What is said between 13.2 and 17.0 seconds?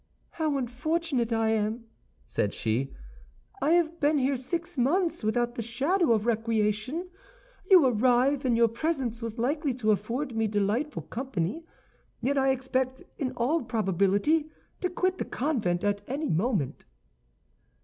all probability, to quit the convent at any moment."